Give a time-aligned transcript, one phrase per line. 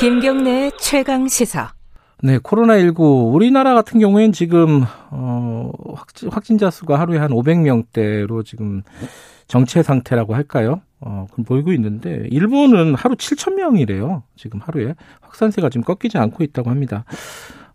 [0.00, 1.74] 김경래 최강 시사.
[2.22, 5.70] 네, 코로나19 우리나라 같은 경우에는 지금 어
[6.30, 8.82] 확진, 자 수가 하루에 한 500명대로 지금
[9.46, 10.80] 정체 상태라고 할까요?
[11.02, 14.22] 어, 그럼 보이고 있는데 일본은 하루 7천 명이래요.
[14.36, 17.04] 지금 하루에 확산세가 지금 꺾이지 않고 있다고 합니다.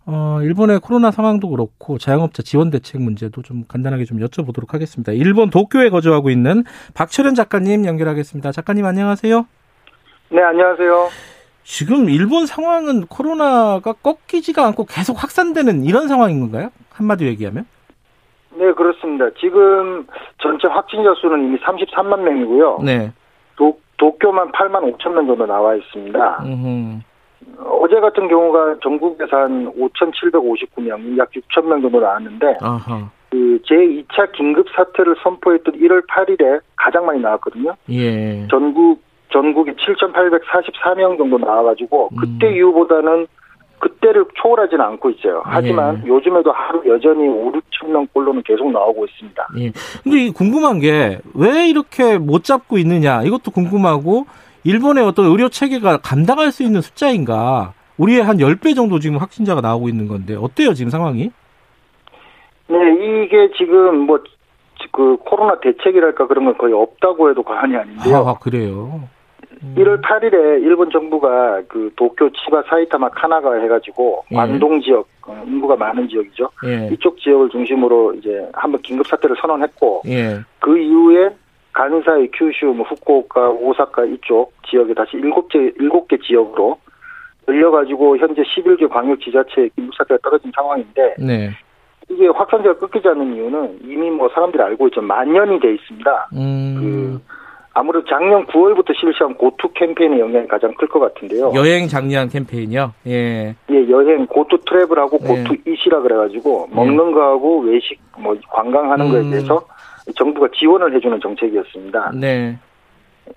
[0.08, 5.12] 어, 일본의 코로나 상황도 그렇고 자영업자 지원 대책 문제도 좀 간단하게 좀 여쭤보도록 하겠습니다.
[5.12, 6.64] 일본 도쿄에 거주하고 있는
[6.96, 8.52] 박철현 작가님 연결하겠습니다.
[8.52, 9.46] 작가님 안녕하세요.
[10.32, 11.35] 네, 안녕하세요.
[11.66, 16.70] 지금 일본 상황은 코로나가 꺾이지가 않고 계속 확산되는 이런 상황인 건가요?
[16.92, 17.66] 한마디로 얘기하면?
[18.54, 19.26] 네, 그렇습니다.
[19.40, 20.06] 지금
[20.38, 22.82] 전체 확진자 수는 이미 33만 명이고요.
[22.86, 23.12] 네.
[23.58, 26.44] 도, 도쿄만 8만 5천 명 정도 나와 있습니다.
[26.46, 27.00] 음흠.
[27.82, 33.10] 어제 같은 경우가 전국에서 한 5,759명, 약 6천 명 정도 나왔는데, 아하.
[33.32, 37.74] 그 제2차 긴급 사태를 선포했던 1월 8일에 가장 많이 나왔거든요.
[37.90, 38.48] 예.
[38.50, 39.05] 전국
[39.36, 42.56] 전국이 7,844명 정도 나와가지고 그때 음.
[42.56, 43.28] 이후보다는
[43.80, 45.42] 그때를 초월하지는 않고 있어요.
[45.44, 46.08] 하지만 예.
[46.08, 49.48] 요즘에도 하루 여전히 5, 6천 명꼴로는 계속 나오고 있습니다.
[49.60, 49.72] 예.
[50.04, 54.26] 근데 이 궁금한 게 왜 이렇게 못 잡고 있느냐 이것도 궁금하고
[54.64, 59.90] 일본의 어떤 의료 체계가 감당할 수 있는 숫자인가 우리의 한 10배 정도 지금 확진자가 나오고
[59.90, 61.30] 있는 건데 어때요 지금 상황이?
[62.68, 62.78] 네,
[63.26, 64.20] 이게 지금 뭐
[64.96, 68.18] 그 코로나 대책이랄까 그런 건 거의 없다고 해도 과언이 아닌데요.
[68.28, 69.02] 아, 그래요.
[69.64, 69.76] 음.
[69.78, 74.36] 1월 8일에 일본 정부가 그 도쿄, 치바, 사이타마, 카나가 해가지고 예.
[74.36, 76.50] 관동 지역 어, 인구가 많은 지역이죠.
[76.66, 76.90] 예.
[76.92, 80.40] 이쪽 지역을 중심으로 이제 한번 긴급 사태를 선언했고 예.
[80.60, 81.30] 그 이후에
[81.74, 86.78] 간사이, 큐슈, 뭐 후쿠오카, 오사카 이쪽 지역에 다시 일곱 개 일곱 개 지역으로
[87.48, 91.50] 늘려가지고 현재 11개 광역 지자체에 긴급 사태가 떨어진 상황인데 네.
[92.10, 96.30] 이게 확산세가 끊기지 않는 이유는 이미 뭐 사람들이 알고 있죠 만연이 돼 있습니다.
[96.34, 97.20] 음.
[97.78, 101.52] 아무래도 작년 9월부터 실시한 고투 캠페인의 영향이 가장 클 것 같은데요.
[101.56, 102.94] 여행 장려한 캠페인이요.
[103.08, 103.54] 예.
[103.70, 105.28] 예, 여행 고투 트래블하고 네.
[105.44, 109.32] 고투 이시라 그래가지고 먹는 거하고 외식 뭐 관광하는 거에 음.
[109.32, 109.62] 대해서
[110.16, 112.14] 정부가 지원을 해주는 정책이었습니다.
[112.16, 112.58] 네.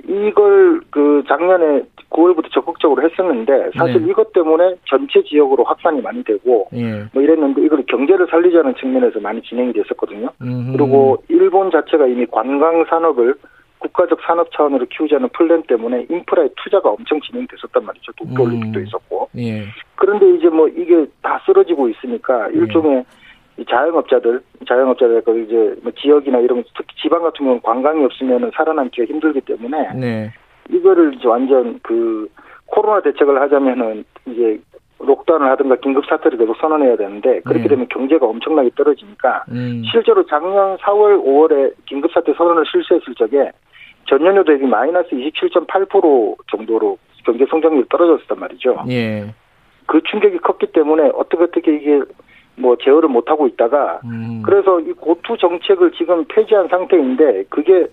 [0.07, 4.11] 이걸 그 작년에 9월부터 적극적으로 했었는데 사실 네.
[4.11, 7.07] 이것 때문에 전체 지역으로 확산이 많이 되고 예.
[7.13, 10.29] 뭐 이랬는데 이걸 경제를 살리자는 측면에서 많이 진행이 됐었거든요.
[10.41, 10.77] 음흠.
[10.77, 13.35] 그리고 일본 자체가 이미 관광 산업을
[13.99, 18.13] 국가적 산업 차원으로 키우자는 플랜 때문에 인프라의 투자가 엄청 진행됐었단 말이죠.
[18.13, 18.49] 도쿄 음.
[18.49, 19.29] 올림픽도 있었고.
[19.39, 19.65] 예.
[19.97, 23.05] 그런데 이제 뭐 이게 다 쓰러지고 있으니까 일종의
[23.57, 29.07] 이 자영업자들, 자영업자들 그 이제 뭐 지역이나 이런 특히 지방 같은 경우는 관광이 없으면 살아남기가
[29.07, 30.33] 힘들기 때문에 네.
[30.71, 32.29] 이거를 이제 완전 그
[32.67, 34.61] 코로나 대책을 하자면은 이제
[35.01, 37.69] 록다운을 하든가 긴급 사태를 계속 선언해야 되는데 그렇게 네.
[37.69, 39.83] 되면 경제가 엄청나게 떨어지니까 음.
[39.91, 43.51] 실제로 작년 4월, 5월에 긴급 사태 선언을 실시했을 적에
[44.09, 48.85] 전년도 대비 마이너스 27.8% 정도로 경제 성장률이 떨어졌단 말이죠.
[48.89, 49.35] 예.
[49.87, 52.01] 그 충격이 컸기 때문에 어떻게 어떻게 이게
[52.57, 54.43] 뭐 제어를 못 하고 있다가 음.
[54.45, 57.87] 그래서 이 고투 정책을 지금 폐지한 상태인데 그게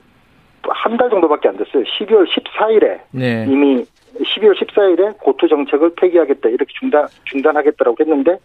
[0.70, 1.84] 한 달 정도밖에 안 됐어요.
[1.84, 3.46] 12월 14일에 네.
[3.48, 3.84] 이미
[4.18, 8.38] 12월 14일에 고투 정책을 폐기하겠다 이렇게 중단 중단하겠다라고 했는데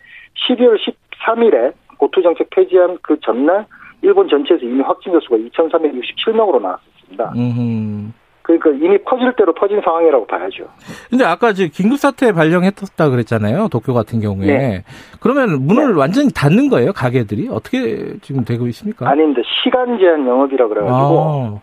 [0.49, 3.67] 12월 13일에 고투 정책 폐지한 그 전날
[4.03, 6.81] 일본 전체에서 이미 확진자 수가 2,367명으로 나왔
[7.11, 7.33] 습니다.
[7.35, 8.13] 음흠.
[8.43, 10.65] 그러니까 이미 퍼질 대로 퍼진 상황이라고 봐야죠.
[11.09, 13.69] 근데 아까 저 긴급사태 발령했었다 그랬잖아요.
[13.69, 14.47] 도쿄 같은 경우에.
[14.47, 14.85] 네.
[15.21, 17.49] 그러면 문을 완전히 닫는 거예요, 가게들이?
[17.51, 19.09] 어떻게 지금 되고 있습니까?
[19.09, 21.61] 아닌데 시간 제한 영업이라 그래가지고 아,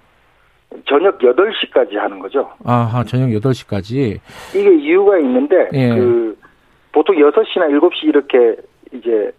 [0.87, 2.49] 저녁 8시까지 하는 거죠.
[2.63, 4.19] 아하, 저녁 8시까지.
[4.55, 5.89] 이게 이유가 있는데 예.
[5.89, 6.37] 그
[6.93, 8.55] 보통 6시나 7시 이렇게
[8.93, 9.31] 이제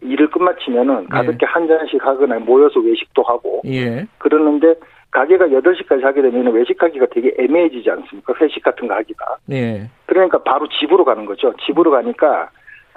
[0.00, 4.06] 일을 끝마치면은 가볍게 한 잔씩 하거나 모여서 외식도 하고 예.
[4.18, 4.74] 그러는데
[5.10, 8.34] 가게가 8시까지 하게 되면 외식하기가 되게 애매해지지 않습니까?
[8.40, 9.36] 회식 같은 거 하기가.
[9.50, 9.88] 예.
[10.06, 11.54] 그러니까 바로 집으로 가는 거죠.
[11.64, 12.50] 집으로 가니까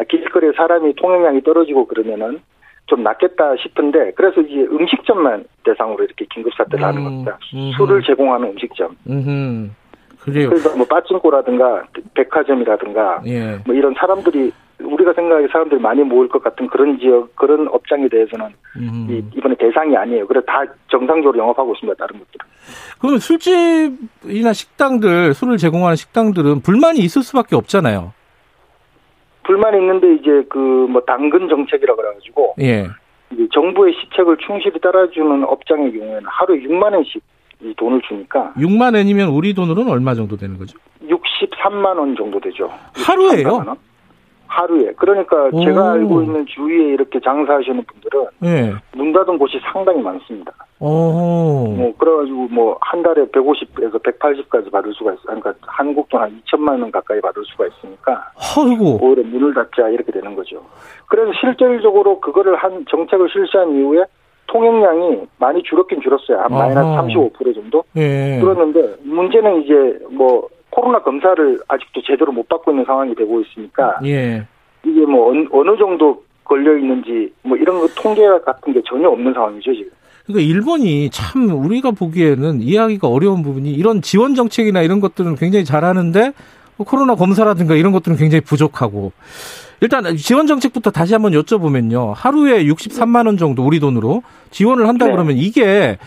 [0.07, 2.41] 길거리에 사람이 통행량이 떨어지고 그러면은
[2.87, 7.39] 좀 낫겠다 싶은데 그래서 이제 음식점만 대상으로 이렇게 긴급 사태를 하는 음, 겁니다.
[7.53, 7.71] 음흠.
[7.77, 8.97] 술을 제공하는 음식점.
[9.07, 9.69] 음흠.
[10.23, 10.49] 그래요.
[10.49, 11.83] 그래서 뭐 빠찡코라든가
[12.13, 13.57] 백화점이라든가 예.
[13.65, 18.47] 뭐 이런 사람들이 우리가 생각하기 사람들이 많이 모일 것 같은 그런 지역 그런 업장에 대해서는
[18.77, 19.07] 음.
[19.09, 20.27] 이, 이번에 대상이 아니에요.
[20.27, 21.97] 그래서 다 정상적으로 영업하고 있습니다.
[21.97, 22.39] 다른 것들.
[22.99, 28.13] 그러면 술집이나 식당들, 술을 제공하는 식당들은 불만이 있을 수밖에 없잖아요.
[29.43, 30.57] 불만이 있는데 이제 그
[30.91, 32.87] 뭐 당근 정책이라 그래가지고 예.
[33.53, 37.23] 정부의 시책을 충실히 따라주는 업장의 경우에는 하루에 6만 원씩
[37.63, 40.77] 이 돈을 주니까 6만 원이면 우리 돈으로는 얼마 정도 되는 거죠?
[41.03, 42.69] 63만 원 정도 되죠.
[42.93, 43.47] 하루에요?
[43.47, 43.77] 63만 원?
[44.47, 44.91] 하루에.
[44.97, 45.63] 그러니까 오.
[45.63, 48.73] 제가 알고 있는 주위에 이렇게 장사하시는 분들은 예.
[48.97, 50.51] 문 닫은 곳이 상당히 많습니다.
[50.79, 51.73] 어.
[51.77, 55.21] 뭐 그래가지고 뭐 한 달에 150에서 180까지 받을 수가 있어.
[55.23, 58.99] 그러니까 한국 돈 한 2천만 원 가까이 받을 수가 있으니까 아이고.
[59.01, 60.61] 오히려 문을 닫자 이렇게 되는 거죠.
[61.07, 64.03] 그래서 실질적으로 그거를 한 정책을 실시한 이후에
[64.51, 66.39] 통행량이 많이 줄었긴 줄었어요.
[66.39, 66.51] 한.
[66.51, 68.37] 마이너스 35% 정도 예.
[68.39, 69.73] 줄었는데 문제는 이제
[70.11, 74.45] 뭐 코로나 검사를 아직도 제대로 못 받고 있는 상황이 되고 있으니까 예.
[74.85, 79.73] 이게 뭐 어느, 정도 걸려 있는지 뭐 이런 거 통계 같은 게 전혀 없는 상황이죠
[79.73, 79.91] 지금.
[80.25, 86.19] 그러니까 일본이 참 우리가 보기에는 이해하기가 어려운 부분이 이런 지원 정책이나 이런 것들은 굉장히 잘하는데
[86.21, 86.33] 뭐
[86.77, 89.11] 코로나 검사라든가 이런 것들은 굉장히 부족하고
[89.81, 92.13] 일단 지원 정책부터 다시 한번 여쭤보면요.
[92.15, 95.11] 하루에 63만 원 정도 우리 돈으로 지원을 한다 네.
[95.11, 95.97] 그러면 이게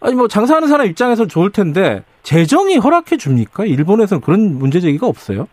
[0.00, 3.64] 아니 뭐 장사하는 사람 입장에서 좋을 텐데 재정이 허락해 줍니까?
[3.64, 5.46] 일본에서는 그런 문제 제기가 없어요.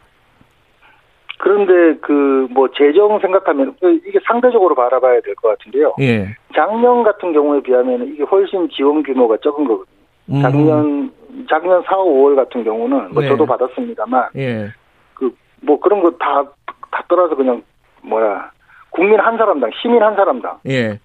[1.38, 3.76] 그런데 그 뭐 재정 생각하면
[4.08, 5.94] 이게 상대적으로 바라봐야 될 것 같은데요.
[6.00, 6.36] 예.
[6.56, 9.99] 작년 같은 경우에 비하면 이게 훨씬 지원 규모가 적은 거거든요.
[10.32, 10.42] 음.
[10.42, 11.12] 작년
[11.50, 13.30] 작년 4, 5월 같은 경우는 뭐 네.
[13.30, 14.68] 저도 받았습니다만 예.
[15.16, 16.44] 그뭐 그런 거 다
[16.92, 17.62] 다 떠나서 그냥
[18.02, 18.52] 뭐야
[18.90, 21.00] 국민 한 사람당 시민 한 사람당 예.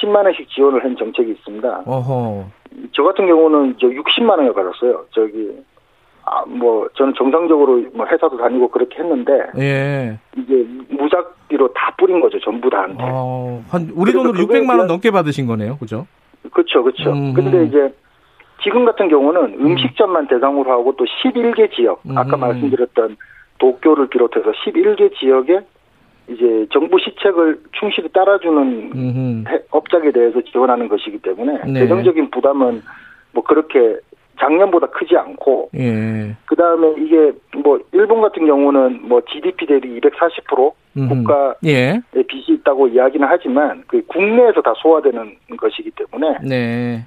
[0.00, 1.82] 10만 원씩 지원을 한 정책이 있습니다.
[1.86, 2.44] 어허.
[2.92, 5.04] 저 같은 경우는 저 60만 원을 받았어요.
[5.10, 5.50] 저기
[6.24, 10.18] 아 뭐 저는 정상적으로 뭐 회사도 다니고 그렇게 했는데 예.
[10.36, 12.38] 이제 무작위로 다 뿌린 거죠.
[12.40, 12.98] 전부 다한테.
[13.00, 15.78] 어, 한 우리 돈으로 그거에 600만 원 넘게 받으신 거네요.
[15.78, 16.06] 그죠?
[16.52, 17.10] 그렇죠, 그렇죠.
[17.12, 17.32] 음.
[17.34, 17.92] 근데 이제
[18.62, 22.40] 지금 같은 경우는 음식점만 대상으로 하고 또 11개 지역, 아까 음.
[22.40, 23.16] 말씀드렸던
[23.58, 25.60] 도쿄를 비롯해서 11개 지역에
[26.28, 29.44] 이제 정부 시책을 충실히 따라주는 음흠.
[29.48, 31.80] 해- 업장에 대해서 지원하는 것이기 때문에 네.
[31.80, 32.82] 재정적인 부담은
[33.32, 33.96] 뭐 그렇게
[34.38, 36.36] 작년보다 크지 않고 예.
[36.46, 37.32] 그 다음에 이게
[37.62, 41.08] 뭐 일본 같은 경우는 뭐 GDP 대비 240% 음흠.
[41.08, 42.00] 국가의 예.
[42.28, 47.04] 빚이 있다고 이야기는 하지만 그 국내에서 다 소화되는 것이기 때문에 네.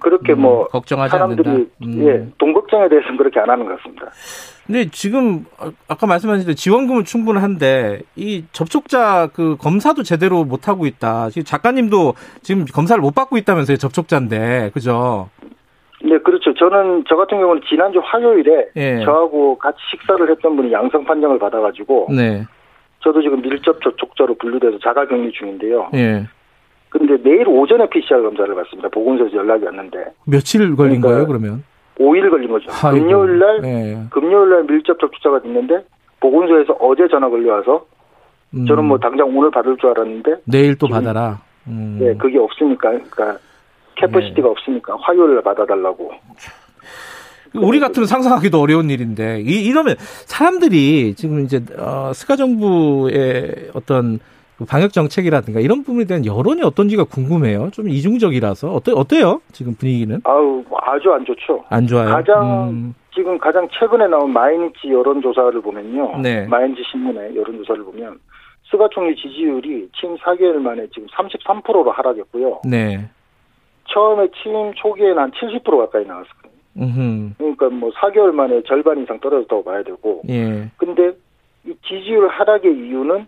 [0.00, 1.70] 음, 그렇게 음, 뭐 걱정하지 사람들이 않는다.
[1.82, 2.06] 음.
[2.06, 4.06] 예, 돈 걱정에 대해서는 그렇게 안 하는 것 같습니다.
[4.66, 10.86] 근데 지금 아- 아까 말씀하신 대로 지원금은 충분한데 이 접촉자 그 검사도 제대로 못 하고
[10.86, 11.28] 있다.
[11.30, 13.76] 지금 작가님도 지금 검사를 못 받고 있다면서요.
[13.76, 14.70] 접촉자인데.
[14.72, 15.28] 그죠?
[16.02, 16.54] 네, 그렇죠.
[16.54, 19.04] 저는 저 같은 경우는 지난주 화요일에 예.
[19.04, 22.44] 저하고 같이 식사를 했던 분이 양성 판정을 받아 가지고 네.
[23.00, 25.90] 저도 지금 밀접 접촉자로 분류돼서 자가 격리 중인데요.
[25.94, 26.26] 예.
[26.90, 28.88] 근데 내일 오전에 PCR 검사를 받습니다.
[28.88, 31.64] 보건소에서 연락이 왔는데 며칠 걸린 그러니까 거예요, 그러면?
[31.98, 32.66] 5일 걸린 거죠.
[32.82, 33.04] 아이고.
[33.06, 33.98] 금요일 날 예.
[34.10, 35.84] 금요일 날 밀접 접촉자가 됐는데
[36.20, 37.86] 보건소에서 어제 전화 걸려와서
[38.54, 38.66] 음.
[38.66, 41.40] 저는 뭐 당장 오늘 받을 줄 알았는데 내일 또 지금- 받아라.
[41.68, 41.98] 음.
[42.00, 43.38] 네, 그게 없으니까 그러니까
[43.96, 44.48] capacity가 네.
[44.48, 46.10] 없으니까 화요일 날 받아달라고.
[47.54, 54.20] 우리 같으면 상상하기도 어려운 일인데 이, 이러면 사람들이 지금 이제 어, 스가 정부의 어떤 그
[54.68, 57.70] 방역 정책이라든가 이런 부분에 대한 여론이 어떤지가 궁금해요.
[57.70, 59.40] 좀 이중적이라서 어때 어때요?
[59.52, 61.64] 지금 분위기는 아우 아주 안 좋죠.
[61.68, 62.10] 안 좋아요.
[62.10, 66.18] 가장 음, 지금 가장 최근에 나온 마이니치 여론조사를 보면요.
[66.18, 66.46] 네.
[66.46, 68.18] 마이니치 신문의 여론조사를 보면
[68.70, 72.60] 스가 총리 지지율이 취임 4개월 만에 지금 33%로 하락했고요.
[72.64, 73.08] 네.
[73.92, 76.50] 처음에 취임 초기에는 한 70% 가까이 나왔거든요.
[76.76, 77.34] 음.
[77.36, 80.22] 그러니까 뭐 4개월 만에 절반 이상 떨어졌다고 봐야 되고.
[80.28, 80.70] 예.
[80.76, 81.12] 근데
[81.66, 83.26] 이 지지율 하락의 이유는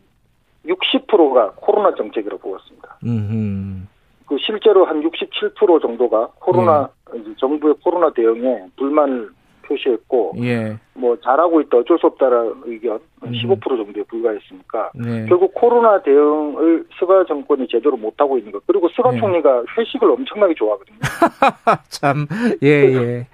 [0.66, 2.98] 60%가 코로나 정책이라고 보았습니다.
[3.04, 3.88] 음.
[4.26, 7.20] 그 실제로 한 67% 정도가 코로나 네.
[7.20, 9.30] 이제 정부의 코로나 대응에 불만을
[9.62, 10.76] 표시했고 예.
[10.94, 13.32] 뭐 잘하고 있다 어쩔 수 없다라는 의견 음.
[13.32, 15.26] 15% 정도에 불과했으니까 네.
[15.26, 19.20] 결국 코로나 대응을 스가 정권이 제대로 못하고 있는 것 그리고 스가 네.
[19.20, 20.98] 총리가 회식을 엄청나게 좋아하거든요.
[21.88, 22.26] 참.
[22.62, 23.26] 예, 예.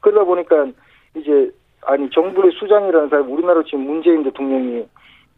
[0.00, 0.66] 그러다 보니까
[1.14, 1.50] 이제
[1.82, 4.86] 아니 정부의 수장이라는 사람이 우리나라 지금 문재인 대통령이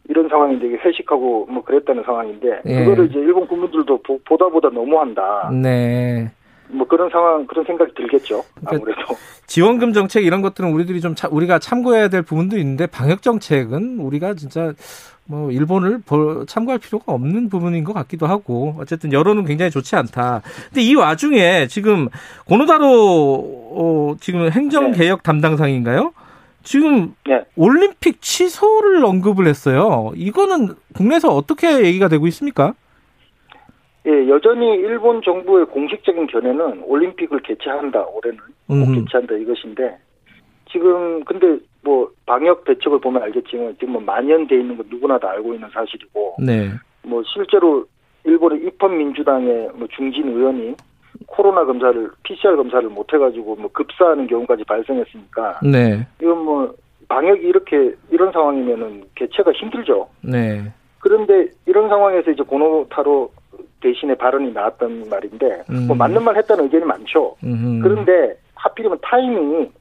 [0.09, 2.79] 이런 상황인데 이게 회식하고 뭐 그랬다는 상황인데 예.
[2.83, 5.51] 그거를 이제 일본 국민들도 보, 보다 보다 너무한다.
[5.53, 6.31] 네.
[6.67, 8.43] 뭐 그런 상황 그런 생각이 들겠죠.
[8.55, 9.15] 그러니까 아무래도
[9.47, 14.33] 지원금 정책 이런 것들은 우리들이 좀 차- 우리가 참고해야 될 부분도 있는데 방역 정책은 우리가
[14.35, 14.73] 진짜
[15.25, 20.41] 뭐 일본을 볼- 참고할 필요가 없는 부분인 것 같기도 하고 어쨌든 여론은 굉장히 좋지 않다.
[20.69, 22.09] 근데 이 와중에 지금
[22.47, 22.85] 고노다로
[23.75, 26.13] 어, 지금 행정 개혁 담당상인가요?
[26.63, 27.43] 지금 네.
[27.55, 30.11] 올림픽 취소를 언급을 했어요.
[30.15, 32.73] 이거는 국내에서 어떻게 얘기가 되고 있습니까?
[34.05, 38.95] 예 여전히 일본 정부의 공식적인 견해는 올림픽을 개최한다 올해는 꼭 음.
[38.95, 39.97] 개최한다 이것인데
[40.71, 45.53] 지금 근데 뭐 방역 대책을 보면 알겠지만 지금 뭐 만연돼 있는 건 누구나 다 알고
[45.53, 46.69] 있는 사실이고 네.
[47.03, 47.85] 뭐 실제로
[48.23, 50.75] 일본의 입헌 민주당의 뭐 중진 의원이
[51.27, 56.05] 코로나 검사를 PCR 검사를 못 해가지고 뭐 급사하는 경우까지 발생했으니까 네.
[56.21, 56.73] 이건 뭐
[57.07, 60.07] 방역이 이렇게 이런 상황이면은 개최가 힘들죠.
[60.21, 60.71] 네.
[60.99, 63.31] 그런데 이런 상황에서 이제 고노타로
[63.81, 65.87] 대신에 발언이 나왔던 말인데 음.
[65.87, 67.35] 뭐 맞는 말 했다는 의견이 많죠.
[67.43, 67.81] 음흠.
[67.81, 69.71] 그런데 하필이면 타이밍이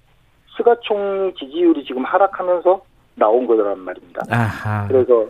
[0.57, 2.80] 스가 총리 지지율이 지금 하락하면서
[3.16, 4.23] 나온 거란 말입니다.
[4.30, 4.87] 아하.
[4.88, 5.26] 그래서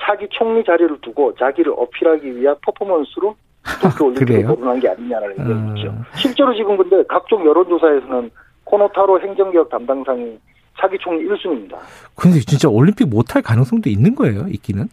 [0.00, 3.36] 차기 총리 자리를 두고 자기를 어필하기 위한 퍼포먼스로
[3.80, 4.54] 도쿄 올림픽을 그래요?
[4.54, 5.68] 거론한 게 아니냐는 음.
[5.70, 5.94] 얘기죠.
[6.16, 8.30] 실제로 지금 근데 각종 여론조사에서는
[8.64, 10.38] 코노타로 행정개혁 담당상이
[10.78, 11.76] 차기 총리 1순위입니다.
[12.16, 14.88] 근데 진짜 올림픽 못할 가능성도 있는 거예요, 있기는?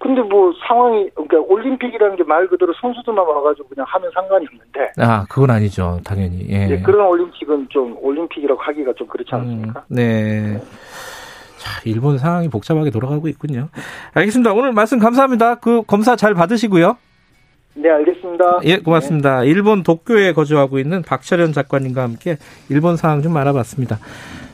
[0.00, 5.24] 근데 뭐 상황이 그러니까 올림픽이라는 게 말 그대로 선수들만 와가지고 그냥 하면 상관이 없는데 아,
[5.28, 6.46] 그건 아니죠, 당연히.
[6.50, 6.66] 예.
[6.66, 9.84] 이제 그런 올림픽은 좀 올림픽이라고 하기가 좀 그렇지 않습니까?
[9.90, 10.60] 음, 네.
[11.58, 13.68] 자, 일본 상황이 복잡하게 돌아가고 있군요.
[14.14, 14.52] 알겠습니다.
[14.52, 15.56] 오늘 말씀 감사합니다.
[15.56, 16.96] 그 검사 잘 받으시고요.
[17.80, 18.60] 네, 알겠습니다.
[18.64, 19.44] 예, 고맙습니다.
[19.44, 22.36] 일본 도쿄에 거주하고 있는 박철현 작가님과 함께
[22.68, 23.98] 일본 상황 좀 알아봤습니다.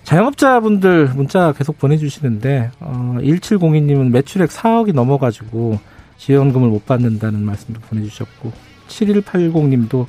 [0.02, 5.78] 자영업자분들 문자 계속 보내주시는데 어, 1702님은 매출액 4억이 넘어가지고
[6.18, 8.52] 지원금을 못 받는다는 말씀도 보내주셨고
[8.88, 10.04] 7180님도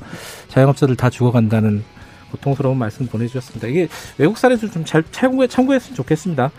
[0.50, 1.84] 자영업자들 다 죽어간다는
[2.32, 3.68] 고통스러운 말씀 보내주셨습니다.
[3.68, 6.52] 이게 외국 사례도 좀 잘 참고해, 참고했으면 좋겠습니다.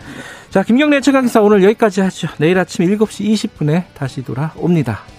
[0.49, 2.27] 자, 김경래 최강기사 오늘 여기까지 하죠.
[2.39, 5.16] 내일 아침 7시 20분에 다시 돌아옵니다.